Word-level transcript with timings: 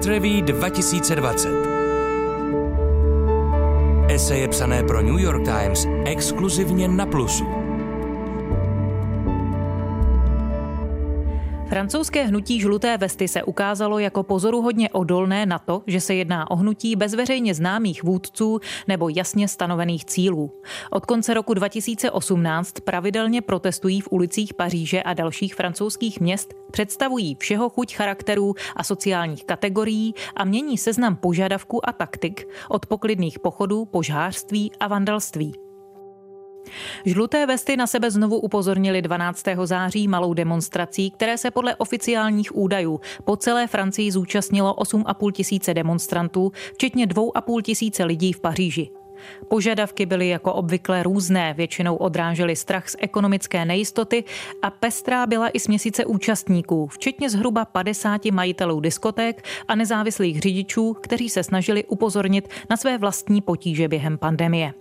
World 0.00 0.22
Review 0.22 0.40
2020. 0.42 1.48
Eseje 4.08 4.48
psané 4.48 4.82
pro 4.82 5.02
New 5.02 5.18
York 5.18 5.44
Times 5.44 5.86
exkluzivně 6.04 6.88
na 6.88 7.06
Plusu. 7.06 7.59
Francouzské 11.70 12.24
hnutí 12.24 12.60
žluté 12.60 12.98
vesty 12.98 13.28
se 13.28 13.42
ukázalo 13.42 13.98
jako 13.98 14.22
pozoruhodně 14.22 14.90
odolné 14.90 15.46
na 15.46 15.58
to, 15.58 15.82
že 15.86 16.00
se 16.00 16.14
jedná 16.14 16.50
o 16.50 16.56
hnutí 16.56 16.96
bez 16.96 17.14
veřejně 17.14 17.54
známých 17.54 18.02
vůdců 18.02 18.60
nebo 18.88 19.08
jasně 19.08 19.48
stanovených 19.48 20.04
cílů. 20.04 20.52
Od 20.90 21.06
konce 21.06 21.34
roku 21.34 21.54
2018 21.54 22.72
pravidelně 22.72 23.42
protestují 23.42 24.00
v 24.00 24.08
ulicích 24.10 24.54
Paříže 24.54 25.02
a 25.02 25.14
dalších 25.14 25.54
francouzských 25.54 26.20
měst, 26.20 26.54
představují 26.70 27.36
všeho 27.40 27.68
chuť 27.68 27.94
charakterů 27.94 28.54
a 28.76 28.84
sociálních 28.84 29.44
kategorií 29.44 30.14
a 30.36 30.44
mění 30.44 30.78
seznam 30.78 31.16
požadavků 31.16 31.88
a 31.88 31.92
taktik 31.92 32.48
od 32.68 32.86
poklidných 32.86 33.38
pochodů, 33.38 33.84
požářství 33.84 34.72
a 34.80 34.88
vandalství. 34.88 35.69
Žluté 37.04 37.46
vesty 37.46 37.76
na 37.76 37.86
sebe 37.86 38.10
znovu 38.10 38.38
upozornili 38.38 39.02
12. 39.02 39.44
září 39.64 40.08
malou 40.08 40.34
demonstrací, 40.34 41.10
které 41.10 41.38
se 41.38 41.50
podle 41.50 41.76
oficiálních 41.76 42.56
údajů 42.56 43.00
po 43.24 43.36
celé 43.36 43.66
Francii 43.66 44.12
zúčastnilo 44.12 44.74
8,5 44.74 45.32
tisíce 45.32 45.74
demonstrantů, 45.74 46.52
včetně 46.74 47.06
2,5 47.06 47.62
tisíce 47.62 48.04
lidí 48.04 48.32
v 48.32 48.40
Paříži. 48.40 48.90
Požadavky 49.48 50.06
byly 50.06 50.28
jako 50.28 50.52
obvykle 50.52 51.02
různé, 51.02 51.54
většinou 51.54 51.96
odrážely 51.96 52.56
strach 52.56 52.88
z 52.88 52.96
ekonomické 52.98 53.64
nejistoty 53.64 54.24
a 54.62 54.70
pestrá 54.70 55.26
byla 55.26 55.48
i 55.48 55.60
směsice 55.60 56.04
účastníků, 56.04 56.86
včetně 56.86 57.30
zhruba 57.30 57.64
50 57.64 58.24
majitelů 58.24 58.80
diskoték 58.80 59.42
a 59.68 59.74
nezávislých 59.74 60.40
řidičů, 60.40 60.96
kteří 61.00 61.28
se 61.28 61.42
snažili 61.42 61.84
upozornit 61.84 62.48
na 62.70 62.76
své 62.76 62.98
vlastní 62.98 63.40
potíže 63.42 63.88
během 63.88 64.18
pandemie. 64.18 64.72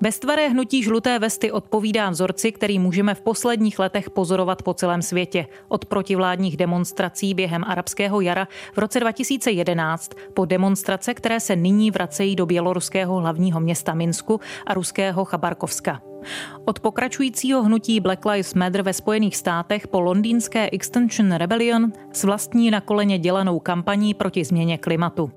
Beztvaré 0.00 0.48
hnutí 0.48 0.82
žluté 0.82 1.18
vesty 1.18 1.52
odpovídá 1.52 2.10
vzorci, 2.10 2.52
který 2.52 2.78
můžeme 2.78 3.14
v 3.14 3.20
posledních 3.20 3.78
letech 3.78 4.10
pozorovat 4.10 4.62
po 4.62 4.74
celém 4.74 5.02
světě. 5.02 5.46
Od 5.68 5.84
protivládních 5.84 6.56
demonstrací 6.56 7.34
během 7.34 7.64
arabského 7.66 8.20
jara 8.20 8.48
v 8.72 8.78
roce 8.78 9.00
2011 9.00 10.10
po 10.34 10.44
demonstrace, 10.44 11.14
které 11.14 11.40
se 11.40 11.56
nyní 11.56 11.90
vracejí 11.90 12.36
do 12.36 12.46
běloruského 12.46 13.16
hlavního 13.16 13.60
města 13.60 13.94
Minsku 13.94 14.40
a 14.66 14.74
ruského 14.74 15.24
Chabarkovska. 15.24 16.02
Od 16.64 16.80
pokračujícího 16.80 17.62
hnutí 17.62 18.00
Black 18.00 18.24
Lives 18.24 18.54
Matter 18.54 18.82
ve 18.82 18.92
Spojených 18.92 19.36
státech 19.36 19.88
po 19.88 20.00
londýnské 20.00 20.70
Extension 20.72 21.32
Rebellion 21.32 21.92
s 22.12 22.24
vlastní 22.24 22.70
na 22.70 22.80
koleně 22.80 23.18
dělanou 23.18 23.60
kampaní 23.60 24.14
proti 24.14 24.44
změně 24.44 24.78
klimatu. 24.78 25.30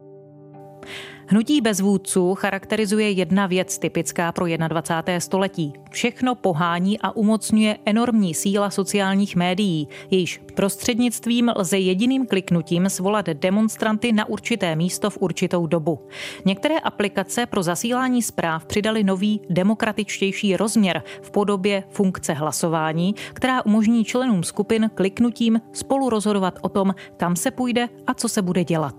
Hnutí 1.32 1.62
bez 1.62 1.80
vůdců 1.80 2.36
charakterizuje 2.36 3.12
jedna 3.12 3.48
věc 3.48 3.80
typická 3.80 4.32
pro 4.32 4.46
21. 4.68 5.20
století. 5.20 5.74
Všechno 5.92 6.36
pohání 6.36 7.00
a 7.00 7.16
umocňuje 7.16 7.78
enormní 7.86 8.34
síla 8.34 8.70
sociálních 8.70 9.36
médií, 9.36 9.88
jejíž 10.12 10.42
prostřednictvím 10.56 11.52
lze 11.56 11.78
jediným 11.78 12.28
kliknutím 12.28 12.90
svolat 12.90 13.26
demonstranty 13.26 14.12
na 14.12 14.30
určité 14.30 14.76
místo 14.76 15.10
v 15.10 15.18
určitou 15.22 15.68
dobu. 15.68 16.00
Některé 16.46 16.80
aplikace 16.80 17.46
pro 17.46 17.64
zasílání 17.64 18.22
zpráv 18.22 18.66
přidali 18.66 19.04
nový 19.04 19.42
demokratičtější 19.50 20.58
rozměr 20.58 21.04
v 21.22 21.32
podobě 21.32 21.84
funkce 21.90 22.34
hlasování, 22.34 23.16
která 23.34 23.66
umožní 23.66 24.06
členům 24.06 24.44
skupin 24.44 24.92
kliknutím 24.96 25.62
spolu 25.74 26.10
rozhodovat 26.10 26.60
o 26.62 26.70
tom, 26.70 26.96
kam 27.18 27.36
se 27.36 27.52
půjde 27.52 27.90
a 28.08 28.14
co 28.14 28.30
se 28.30 28.42
bude 28.42 28.64
dělat. 28.64 28.99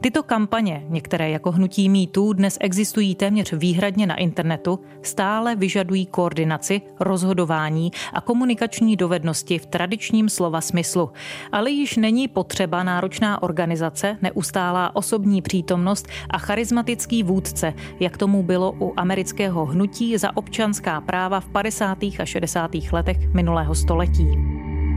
Tyto 0.00 0.22
kampaně, 0.22 0.84
některé 0.88 1.30
jako 1.30 1.52
hnutí 1.52 1.88
mýtů, 1.88 2.32
dnes 2.32 2.58
existují 2.60 3.14
téměř 3.14 3.52
výhradně 3.52 4.06
na 4.06 4.14
internetu, 4.14 4.80
stále 5.02 5.56
vyžadují 5.56 6.06
koordinaci, 6.06 6.80
rozhodování 7.00 7.90
a 8.12 8.20
komunikační 8.20 8.96
dovednosti 8.96 9.58
v 9.58 9.66
tradičním 9.66 10.28
slova 10.28 10.60
smyslu. 10.60 11.10
Ale 11.52 11.70
již 11.70 11.96
není 11.96 12.28
potřeba 12.28 12.82
náročná 12.82 13.42
organizace, 13.42 14.16
neustálá 14.22 14.96
osobní 14.96 15.42
přítomnost 15.42 16.08
a 16.30 16.38
charismatický 16.38 17.22
vůdce, 17.22 17.74
jak 18.00 18.16
tomu 18.16 18.42
bylo 18.42 18.74
u 18.80 18.92
amerického 18.96 19.66
hnutí 19.66 20.18
za 20.18 20.36
občanská 20.36 21.00
práva 21.00 21.40
v 21.40 21.48
50. 21.48 21.98
a 22.02 22.24
60. 22.24 22.70
letech 22.92 23.34
minulého 23.34 23.74
století. 23.74 24.26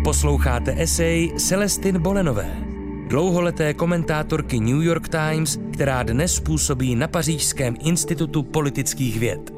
Posloucháte 0.04 0.76
esej 0.78 1.34
Celestin 1.38 2.02
Bolenové 2.02 2.73
dlouholeté 3.08 3.74
komentátorky 3.74 4.60
New 4.60 4.82
York 4.82 5.10
Times, 5.10 5.60
která 5.74 6.04
dnes 6.04 6.40
působí 6.40 6.96
na 6.96 7.08
Pařížském 7.08 7.76
institutu 7.80 8.44
politických 8.44 9.20
věd. 9.20 9.54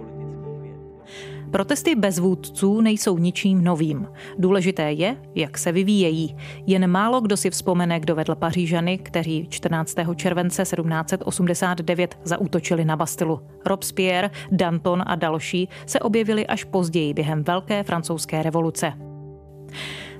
Protesty 1.51 1.95
bez 1.95 2.19
vůdců 2.19 2.81
nejsou 2.81 3.17
ničím 3.17 3.63
novým. 3.63 4.07
Důležité 4.37 4.91
je, 4.91 5.17
jak 5.35 5.57
se 5.57 5.71
vyvíjejí. 5.71 6.35
Jen 6.65 6.87
málo 6.87 7.21
kdo 7.21 7.37
si 7.37 7.49
vzpomene, 7.49 7.99
kdo 7.99 8.15
vedl 8.15 8.35
Pařížany, 8.35 8.97
kteří 8.97 9.47
14. 9.49 9.95
července 10.15 10.63
1789 10.63 12.19
zaútočili 12.23 12.85
na 12.85 12.95
Bastilu. 12.95 13.41
Robespierre, 13.65 14.29
Danton 14.51 15.03
a 15.07 15.15
další 15.15 15.69
se 15.85 15.99
objevili 15.99 16.47
až 16.47 16.63
později 16.63 17.13
během 17.13 17.43
Velké 17.43 17.83
francouzské 17.83 18.43
revoluce. 18.43 18.93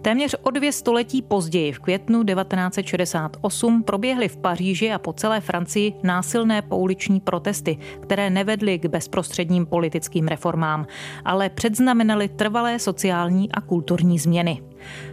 Téměř 0.06 0.36
o 0.44 0.52
dvě 0.52 0.72
století 0.72 1.22
později, 1.22 1.72
v 1.72 1.80
květnu 1.80 2.24
1968, 2.24 3.84
proběhly 3.84 4.28
v 4.28 4.38
Paříži 4.38 4.92
a 4.92 5.00
po 5.00 5.14
celé 5.14 5.42
Francii 5.42 5.94
násilné 6.04 6.62
pouliční 6.62 7.20
protesty, 7.20 7.78
které 8.02 8.30
nevedly 8.30 8.80
k 8.80 8.86
bezprostředním 8.86 9.66
politickým 9.66 10.28
reformám, 10.28 10.88
ale 11.26 11.50
předznamenaly 11.50 12.28
trvalé 12.28 12.80
sociální 12.80 13.52
a 13.52 13.62
kulturní 13.62 14.20
změny. 14.20 14.62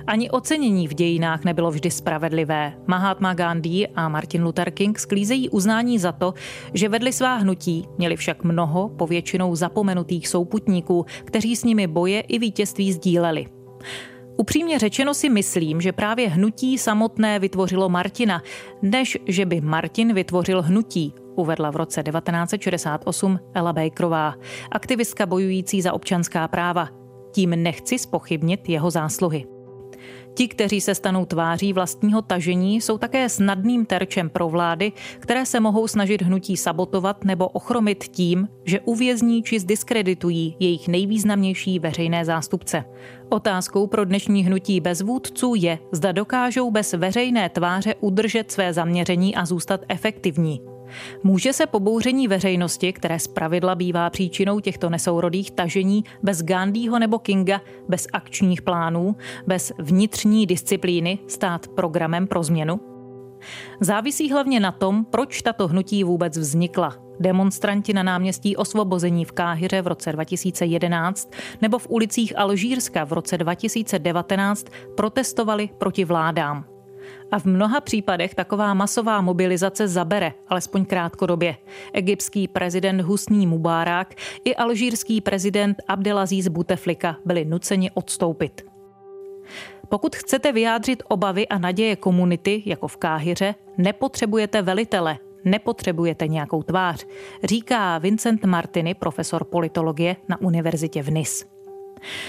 Ani 0.07 0.31
ocenění 0.31 0.89
v 0.89 0.95
dějinách 0.95 1.45
nebylo 1.45 1.71
vždy 1.71 1.91
spravedlivé. 1.91 2.73
Mahatma 2.87 3.35
Gandhi 3.35 3.89
a 3.89 4.09
Martin 4.09 4.45
Luther 4.45 4.71
King 4.71 4.99
sklízejí 4.99 5.49
uznání 5.49 5.99
za 5.99 6.13
to, 6.13 6.35
že 6.75 6.89
vedli 6.89 7.13
svá 7.13 7.35
hnutí, 7.35 7.87
měli 7.99 8.17
však 8.17 8.45
mnoho 8.45 8.89
povětšinou 8.89 9.57
zapomenutých 9.57 10.29
souputníků, 10.29 11.07
kteří 11.25 11.57
s 11.57 11.65
nimi 11.65 11.87
boje 11.87 12.21
i 12.21 12.39
vítězství 12.39 12.93
sdíleli. 12.93 13.47
Upřímně 14.37 14.79
řečeno 14.79 15.15
si 15.15 15.29
myslím, 15.29 15.81
že 15.81 15.93
právě 15.93 16.29
hnutí 16.29 16.79
samotné 16.79 17.39
vytvořilo 17.39 17.89
Martina, 17.89 18.43
než 18.83 19.19
že 19.27 19.47
by 19.47 19.61
Martin 19.61 20.15
vytvořil 20.15 20.63
hnutí, 20.63 21.15
uvedla 21.37 21.71
v 21.71 21.77
roce 21.77 22.03
1968 22.03 23.39
Ella 23.55 23.73
Bakerová, 23.73 24.35
aktivistka 24.71 25.27
bojující 25.27 25.83
za 25.83 25.93
občanská 25.93 26.49
práva. 26.49 26.89
Tím 27.33 27.51
nechci 27.51 27.99
spochybnit 27.99 28.69
jeho 28.69 28.91
zásluhy. 28.91 29.45
Ti, 30.35 30.49
kteří 30.49 30.81
se 30.81 30.95
stanou 30.95 31.25
tváří 31.25 31.73
vlastního 31.73 32.23
tažení, 32.23 32.81
jsou 32.81 32.99
také 32.99 33.29
snadným 33.29 33.87
terčem 33.87 34.31
pro 34.31 34.49
vlády, 34.49 34.93
které 35.19 35.47
se 35.47 35.61
mohou 35.61 35.89
snažit 35.89 36.23
hnutí 36.23 36.57
sabotovat 36.57 37.25
nebo 37.25 37.49
ochromit 37.49 38.05
tím, 38.05 38.49
že 38.65 38.81
uvězní 38.81 39.43
či 39.43 39.61
zdiskreditují 39.61 40.57
jejich 40.61 40.89
nejvýznamnější 40.89 41.79
veřejné 41.79 42.25
zástupce. 42.25 42.85
Otázkou 43.29 43.87
pro 43.87 44.05
dnešní 44.05 44.45
hnutí 44.45 44.81
bez 44.81 45.01
vůdců 45.01 45.55
je, 45.55 45.79
zda 45.93 46.13
dokážou 46.13 46.71
bez 46.71 46.93
veřejné 46.93 47.49
tváře 47.49 47.95
udržet 48.01 48.53
své 48.53 48.73
zaměření 48.73 49.35
a 49.35 49.47
zůstat 49.47 49.81
efektivní. 49.89 50.72
Může 51.23 51.53
se 51.53 51.67
pobouření 51.67 52.29
veřejnosti, 52.29 52.93
které 52.93 53.19
zpravidla 53.19 53.75
bývá 53.75 54.11
příčinou 54.11 54.61
těchto 54.61 54.91
nesourodých 54.91 55.51
tažení, 55.51 56.05
bez 56.23 56.43
Gandhiho 56.43 56.99
nebo 56.99 57.19
Kinga, 57.19 57.61
bez 57.89 58.07
akčních 58.13 58.63
plánů, 58.63 59.17
bez 59.47 59.73
vnitřní 59.79 60.47
disciplíny 60.47 61.19
stát 61.29 61.69
programem 61.69 62.27
pro 62.27 62.43
změnu? 62.43 62.81
Závisí 63.81 64.33
hlavně 64.33 64.61
na 64.61 64.73
tom, 64.73 65.05
proč 65.05 65.43
tato 65.43 65.69
hnutí 65.69 66.05
vůbec 66.05 66.39
vznikla. 66.39 66.97
Demonstranti 67.21 67.93
na 67.93 68.03
náměstí 68.03 68.57
Osvobození 68.57 69.25
v 69.25 69.33
Káhyře 69.33 69.83
v 69.83 69.87
roce 69.87 70.13
2011 70.13 71.31
nebo 71.63 71.79
v 71.79 71.87
ulicích 71.91 72.39
Alžírska 72.39 73.05
v 73.05 73.13
roce 73.13 73.39
2019 73.39 74.67
protestovali 74.97 75.71
proti 75.79 76.05
vládám. 76.05 76.72
A 77.31 77.39
v 77.39 77.45
mnoha 77.45 77.81
případech 77.81 78.35
taková 78.35 78.75
masová 78.75 79.21
mobilizace 79.21 79.89
zabere, 79.89 80.33
alespoň 80.49 80.85
krátkodobě. 80.85 81.57
Egyptský 81.93 82.49
prezident 82.49 83.01
Husní 83.01 83.47
Mubarak 83.47 84.15
i 84.45 84.55
alžírský 84.55 85.21
prezident 85.21 85.77
Abdelaziz 85.89 86.49
Bouteflika 86.49 87.17
byli 87.25 87.45
nuceni 87.45 87.91
odstoupit. 87.91 88.73
Pokud 89.89 90.17
chcete 90.17 90.53
vyjádřit 90.53 91.03
obavy 91.09 91.49
a 91.49 91.59
naděje 91.59 91.97
komunity, 91.97 92.63
jako 92.67 92.89
v 92.89 92.97
Káhyře, 92.97 93.55
nepotřebujete 93.79 94.63
velitele, 94.63 95.19
nepotřebujete 95.45 96.29
nějakou 96.29 96.63
tvář, 96.63 97.07
říká 97.45 97.99
Vincent 97.99 98.45
Martini, 98.45 98.95
profesor 98.95 99.45
politologie 99.45 100.17
na 100.29 100.41
univerzitě 100.41 101.03
v 101.03 101.11
Nice. 101.11 101.45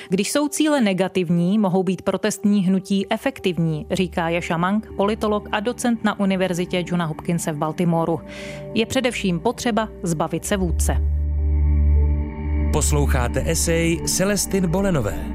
Když 0.10 0.31
jsou 0.31 0.48
cíle 0.48 0.81
negativní, 0.81 1.60
mohou 1.60 1.84
být 1.84 2.02
protestní 2.02 2.66
hnutí 2.66 3.06
efektivní, 3.10 3.86
říká 3.92 4.30
Jaša 4.30 4.58
Mank, 4.58 4.88
politolog 4.98 5.50
a 5.52 5.60
docent 5.60 6.04
na 6.04 6.20
univerzitě 6.20 6.84
Johna 6.88 7.06
Hopkinse 7.06 7.52
v 7.52 7.58
Baltimoru. 7.58 8.22
Je 8.74 8.86
především 8.86 9.40
potřeba 9.40 9.90
zbavit 10.04 10.46
se 10.46 10.58
vůdce. 10.58 10.98
Posloucháte 12.74 13.44
esej 13.46 14.02
Celestin 14.06 14.68
Bolenové, 14.68 15.25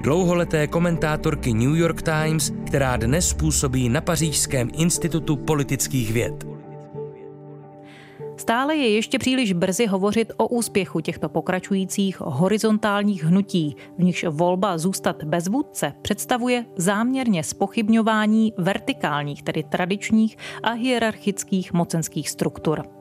dlouholeté 0.00 0.66
komentátorky 0.66 1.54
New 1.54 1.76
York 1.76 2.02
Times, 2.02 2.52
která 2.66 2.96
dnes 2.96 3.32
působí 3.32 3.88
na 3.88 4.00
Pařížském 4.00 4.70
institutu 4.72 5.36
politických 5.36 6.12
věd. 6.12 6.47
Stále 8.38 8.76
je 8.76 8.88
ještě 8.88 9.18
příliš 9.18 9.52
brzy 9.52 9.86
hovořit 9.86 10.32
o 10.36 10.48
úspěchu 10.48 11.00
těchto 11.00 11.28
pokračujících 11.28 12.20
horizontálních 12.20 13.24
hnutí, 13.24 13.76
v 13.98 14.02
nichž 14.02 14.24
volba 14.30 14.78
zůstat 14.78 15.24
bez 15.24 15.48
vůdce 15.48 15.92
představuje 16.02 16.64
záměrně 16.76 17.44
spochybňování 17.44 18.52
vertikálních, 18.58 19.42
tedy 19.42 19.62
tradičních 19.62 20.36
a 20.62 20.70
hierarchických 20.70 21.72
mocenských 21.72 22.30
struktur. 22.30 22.97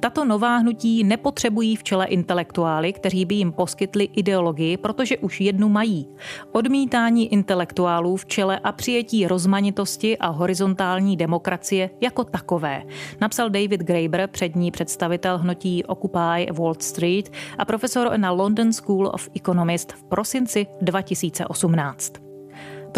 Tato 0.00 0.24
nová 0.24 0.56
hnutí 0.56 1.04
nepotřebují 1.04 1.76
v 1.76 1.82
čele 1.82 2.06
intelektuály, 2.06 2.92
kteří 2.92 3.24
by 3.24 3.34
jim 3.34 3.52
poskytli 3.52 4.04
ideologii, 4.04 4.76
protože 4.76 5.18
už 5.18 5.40
jednu 5.40 5.68
mají. 5.68 6.08
Odmítání 6.52 7.32
intelektuálů 7.32 8.16
v 8.16 8.26
čele 8.26 8.58
a 8.58 8.72
přijetí 8.72 9.26
rozmanitosti 9.26 10.18
a 10.18 10.28
horizontální 10.28 11.16
demokracie 11.16 11.90
jako 12.00 12.24
takové, 12.24 12.82
napsal 13.20 13.50
David 13.50 13.80
Graeber, 13.80 14.28
přední 14.32 14.70
představitel 14.70 15.38
hnutí 15.38 15.84
Occupy 15.84 16.52
Wall 16.52 16.74
Street 16.78 17.32
a 17.58 17.64
profesor 17.64 18.18
na 18.18 18.30
London 18.30 18.72
School 18.72 19.10
of 19.14 19.28
Economists 19.36 19.94
v 19.94 20.04
prosinci 20.04 20.66
2018. 20.80 22.27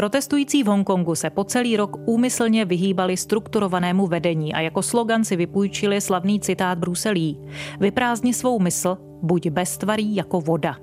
Protestující 0.00 0.62
v 0.62 0.67
Hongkongu 0.67 1.14
se 1.14 1.31
po 1.31 1.44
celý 1.44 1.76
rok 1.76 1.97
úmyslně 2.06 2.64
vyhýbali 2.64 3.17
strukturovanému 3.17 4.06
vedení 4.06 4.55
a 4.55 4.61
jako 4.61 4.82
slogan 4.82 5.25
si 5.25 5.37
vypůjčili 5.37 6.00
slavný 6.00 6.41
citát 6.41 6.79
Bruselí. 6.79 7.41
Vyprázdni 7.81 8.35
svou 8.35 8.58
mysl, 8.58 8.97
buď 9.23 9.47
beztvarý 9.49 10.17
jako 10.17 10.41
voda. 10.41 10.76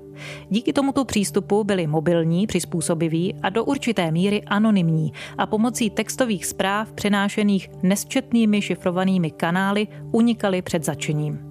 Díky 0.50 0.72
tomuto 0.72 1.04
přístupu 1.04 1.64
byli 1.64 1.86
mobilní, 1.86 2.46
přizpůsobiví 2.46 3.34
a 3.42 3.48
do 3.48 3.64
určité 3.64 4.10
míry 4.10 4.42
anonymní 4.42 5.12
a 5.38 5.46
pomocí 5.46 5.90
textových 5.90 6.46
zpráv 6.46 6.92
přenášených 6.92 7.68
nesčetnými 7.82 8.62
šifrovanými 8.62 9.30
kanály 9.30 9.88
unikali 10.12 10.62
před 10.62 10.84
začením. 10.84 11.47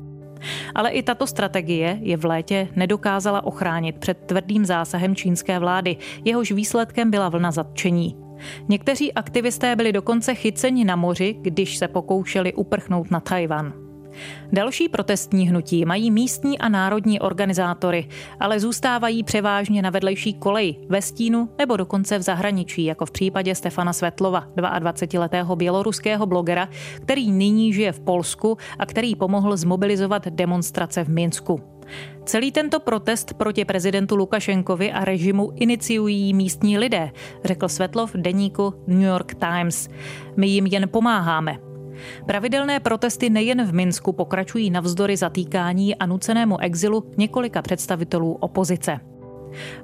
Ale 0.76 0.90
i 0.90 1.04
tato 1.04 1.28
strategie 1.28 2.00
je 2.02 2.18
v 2.18 2.26
létě 2.26 2.68
nedokázala 2.76 3.44
ochránit 3.44 3.98
před 3.98 4.18
tvrdým 4.18 4.66
zásahem 4.66 5.16
čínské 5.16 5.60
vlády, 5.60 5.98
jehož 6.26 6.52
výsledkem 6.52 7.12
byla 7.12 7.30
vlna 7.30 7.52
zatčení. 7.52 8.16
Někteří 8.70 9.14
aktivisté 9.14 9.76
byli 9.76 9.94
dokonce 9.94 10.36
chyceni 10.36 10.86
na 10.86 10.96
moři, 10.96 11.36
když 11.42 11.78
se 11.78 11.88
pokoušeli 11.88 12.54
uprchnout 12.54 13.12
na 13.12 13.20
Tajvan. 13.20 13.87
Další 14.52 14.90
protestní 14.90 15.50
hnutí 15.50 15.86
mají 15.86 16.12
místní 16.12 16.60
a 16.60 16.70
národní 16.70 17.20
organizátory, 17.20 18.08
ale 18.40 18.60
zůstávají 18.60 19.24
převážně 19.24 19.82
na 19.82 19.90
vedlejší 19.90 20.34
koleji, 20.34 20.76
ve 20.90 21.02
stínu 21.02 21.50
nebo 21.58 21.78
dokonce 21.78 22.18
v 22.18 22.22
zahraničí, 22.22 22.86
jako 22.86 23.06
v 23.06 23.12
případě 23.12 23.56
Stefana 23.56 23.94
Svetlova, 23.94 24.48
22-letého 24.56 25.56
běloruského 25.56 26.26
blogera, 26.26 26.70
který 27.02 27.32
nyní 27.32 27.74
žije 27.74 27.92
v 27.92 28.00
Polsku 28.00 28.58
a 28.80 28.86
který 28.86 29.16
pomohl 29.16 29.58
zmobilizovat 29.58 30.28
demonstrace 30.28 31.04
v 31.04 31.10
Minsku. 31.10 31.62
Celý 32.26 32.52
tento 32.52 32.80
protest 32.80 33.34
proti 33.34 33.66
prezidentu 33.66 34.16
Lukašenkovi 34.16 34.92
a 34.92 35.06
režimu 35.06 35.52
iniciují 35.56 36.34
místní 36.34 36.78
lidé, 36.78 37.12
řekl 37.44 37.68
Svetlov 37.68 38.12
deníku 38.16 38.74
New 38.88 39.02
York 39.02 39.36
Times. 39.36 39.90
My 40.38 40.48
jim 40.48 40.66
jen 40.66 40.90
pomáháme, 40.90 41.58
Pravidelné 42.26 42.80
protesty 42.80 43.30
nejen 43.30 43.66
v 43.66 43.74
Minsku 43.74 44.14
pokračují 44.14 44.70
navzdory 44.70 45.18
zatýkání 45.18 45.96
a 45.96 46.06
nucenému 46.06 46.60
exilu 46.60 47.04
několika 47.18 47.62
představitelů 47.62 48.34
opozice. 48.34 49.00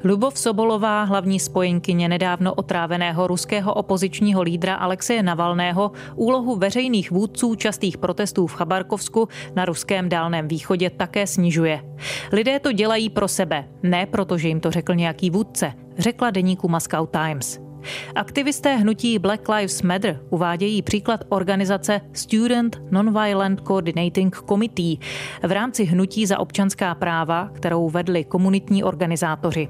Lubov 0.04 0.40
Sobolová, 0.40 1.04
hlavní 1.04 1.40
spojenkyně 1.40 2.10
nedávno 2.10 2.54
otráveného 2.54 3.28
ruského 3.28 3.74
opozičního 3.74 4.42
lídra 4.42 4.76
Alexeje 4.76 5.24
Navalného, 5.24 5.92
úlohu 6.16 6.56
veřejných 6.56 7.12
vůdců 7.12 7.56
častých 7.56 7.98
protestů 7.98 8.48
v 8.48 8.54
Chabarkovsku 8.54 9.28
na 9.56 9.66
ruském 9.66 10.10
dálném 10.10 10.48
východě 10.48 10.90
také 10.90 11.28
snižuje. 11.28 11.84
Lidé 12.32 12.60
to 12.60 12.72
dělají 12.72 13.10
pro 13.10 13.28
sebe, 13.28 13.66
ne 13.84 14.06
protože 14.06 14.48
jim 14.48 14.60
to 14.60 14.72
řekl 14.72 14.96
nějaký 14.96 15.30
vůdce, 15.30 15.74
řekla 15.98 16.30
deníku 16.30 16.68
Moscow 16.68 17.08
Times. 17.12 17.73
Aktivisté 18.16 18.76
hnutí 18.76 19.20
Black 19.20 19.50
Lives 19.50 19.82
Matter 19.82 20.20
uvádějí 20.30 20.82
příklad 20.82 21.24
organizace 21.30 22.02
Student 22.14 22.82
Nonviolent 22.92 23.62
Coordinating 23.68 24.36
Committee 24.36 24.98
v 25.44 25.52
rámci 25.52 25.84
hnutí 25.84 26.26
za 26.26 26.40
občanská 26.40 26.96
práva, 26.96 27.50
kterou 27.54 27.90
vedli 27.90 28.24
komunitní 28.24 28.84
organizátoři. 28.84 29.68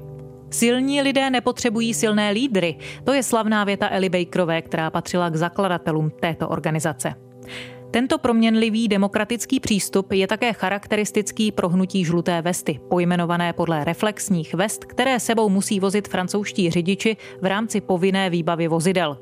Silní 0.50 1.02
lidé 1.02 1.30
nepotřebují 1.30 1.94
silné 1.94 2.30
lídry. 2.30 2.76
To 3.04 3.12
je 3.12 3.22
slavná 3.22 3.64
věta 3.64 3.88
Ellie 3.90 4.10
Bakerové, 4.10 4.62
která 4.62 4.90
patřila 4.90 5.30
k 5.30 5.36
zakladatelům 5.36 6.10
této 6.20 6.48
organizace. 6.48 7.14
Tento 7.94 8.18
proměnlivý 8.18 8.88
demokratický 8.88 9.60
přístup 9.60 10.12
je 10.12 10.26
také 10.26 10.52
charakteristický 10.52 11.52
pro 11.52 11.68
hnutí 11.68 12.04
žluté 12.04 12.42
vesty, 12.42 12.80
pojmenované 12.90 13.52
podle 13.52 13.84
reflexních 13.84 14.54
vest, 14.54 14.84
které 14.84 15.20
sebou 15.20 15.48
musí 15.48 15.80
vozit 15.80 16.08
francouzští 16.08 16.70
řidiči 16.70 17.16
v 17.40 17.46
rámci 17.46 17.80
povinné 17.80 18.30
výbavy 18.30 18.68
vozidel. 18.68 19.18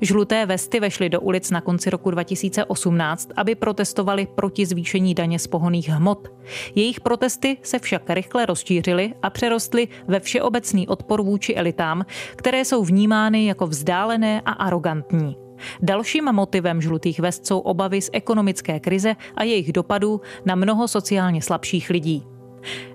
Žluté 0.00 0.46
vesty 0.46 0.80
vešly 0.80 1.08
do 1.08 1.20
ulic 1.20 1.50
na 1.50 1.60
konci 1.60 1.90
roku 1.90 2.10
2018, 2.10 3.28
aby 3.36 3.54
protestovali 3.54 4.26
proti 4.34 4.66
zvýšení 4.66 5.14
daně 5.14 5.38
z 5.38 5.46
pohoných 5.46 5.88
hmot. 5.88 6.28
Jejich 6.74 7.00
protesty 7.00 7.56
se 7.62 7.78
však 7.78 8.10
rychle 8.10 8.46
rozšířily 8.46 9.14
a 9.22 9.30
přerostly 9.30 9.88
ve 10.06 10.20
všeobecný 10.20 10.88
odpor 10.88 11.22
vůči 11.22 11.54
elitám, 11.54 12.06
které 12.36 12.64
jsou 12.64 12.84
vnímány 12.84 13.46
jako 13.46 13.66
vzdálené 13.66 14.40
a 14.44 14.52
arrogantní. 14.52 15.45
Dalším 15.82 16.32
motivem 16.32 16.80
žlutých 16.80 17.20
vest 17.20 17.46
jsou 17.46 17.58
obavy 17.58 18.02
z 18.02 18.10
ekonomické 18.12 18.80
krize 18.80 19.16
a 19.34 19.44
jejich 19.44 19.72
dopadů 19.72 20.20
na 20.44 20.54
mnoho 20.54 20.88
sociálně 20.88 21.42
slabších 21.42 21.90
lidí. 21.90 22.26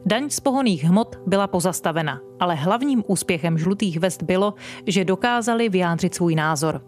Daň 0.05 0.29
z 0.29 0.39
pohoných 0.39 0.83
hmot 0.83 1.19
byla 1.27 1.47
pozastavena, 1.47 2.19
ale 2.39 2.55
hlavním 2.55 3.03
úspěchem 3.07 3.57
žlutých 3.57 3.99
vest 3.99 4.23
bylo, 4.23 4.53
že 4.87 5.05
dokázali 5.05 5.69
vyjádřit 5.69 6.15
svůj 6.15 6.35
názor. 6.35 6.81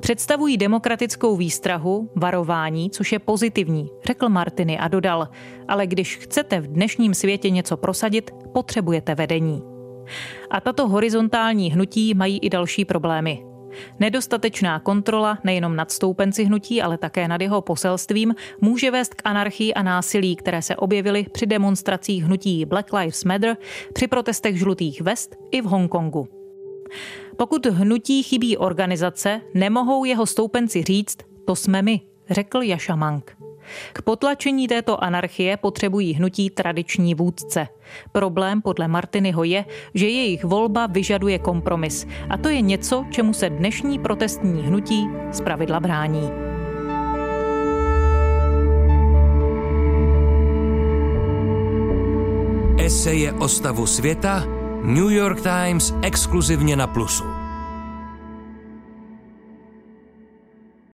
Představují 0.00 0.56
demokratickou 0.56 1.36
výstrahu, 1.36 2.10
varování, 2.16 2.90
což 2.90 3.12
je 3.12 3.18
pozitivní, 3.18 3.90
řekl 4.04 4.28
Martiny 4.28 4.78
a 4.78 4.88
dodal, 4.88 5.28
ale 5.68 5.86
když 5.86 6.16
chcete 6.16 6.60
v 6.60 6.66
dnešním 6.66 7.14
světě 7.14 7.50
něco 7.50 7.76
prosadit, 7.76 8.30
potřebujete 8.52 9.14
vedení. 9.14 9.62
A 10.50 10.60
tato 10.60 10.88
horizontální 10.88 11.72
hnutí 11.72 12.14
mají 12.14 12.38
i 12.38 12.50
další 12.50 12.84
problémy. 12.84 13.55
Nedostatečná 14.00 14.78
kontrola 14.80 15.38
nejenom 15.44 15.76
nad 15.76 15.90
stoupenci 15.90 16.44
hnutí, 16.44 16.82
ale 16.82 16.98
také 16.98 17.28
nad 17.28 17.40
jeho 17.40 17.60
poselstvím 17.60 18.34
může 18.60 18.90
vést 18.90 19.14
k 19.14 19.22
anarchii 19.24 19.74
a 19.74 19.82
násilí, 19.82 20.36
které 20.36 20.62
se 20.62 20.76
objevily 20.76 21.26
při 21.32 21.46
demonstracích 21.46 22.24
hnutí 22.24 22.64
Black 22.64 22.92
Lives 22.92 23.24
Matter, 23.24 23.56
při 23.92 24.06
protestech 24.06 24.58
žlutých 24.58 25.00
vest 25.00 25.36
i 25.50 25.60
v 25.60 25.64
Hongkongu. 25.64 26.28
Pokud 27.36 27.66
hnutí 27.66 28.22
chybí 28.22 28.56
organizace, 28.56 29.40
nemohou 29.54 30.04
jeho 30.04 30.26
stoupenci 30.26 30.82
říct, 30.82 31.18
to 31.46 31.56
jsme 31.56 31.82
my, 31.82 32.00
řekl 32.30 32.62
Jaša 32.62 32.96
Mank. 32.96 33.35
K 33.92 34.02
potlačení 34.02 34.68
této 34.68 35.04
anarchie 35.04 35.56
potřebují 35.56 36.14
hnutí 36.14 36.50
tradiční 36.50 37.14
vůdce. 37.14 37.68
Problém 38.12 38.62
podle 38.62 38.88
Martinyho 38.88 39.44
je, 39.44 39.64
že 39.94 40.08
jejich 40.08 40.44
volba 40.44 40.86
vyžaduje 40.86 41.38
kompromis 41.38 42.06
a 42.30 42.36
to 42.36 42.48
je 42.48 42.60
něco, 42.60 43.04
čemu 43.10 43.32
se 43.32 43.50
dnešní 43.50 43.98
protestní 43.98 44.62
hnutí 44.62 45.08
zpravidla 45.32 45.80
brání. 45.80 46.30
Eseje 52.78 53.32
o 53.32 53.48
stavu 53.48 53.86
světa 53.86 54.44
New 54.82 55.10
York 55.10 55.40
Times 55.40 55.94
exkluzivně 56.02 56.76
na 56.76 56.86
Plusu. 56.86 57.35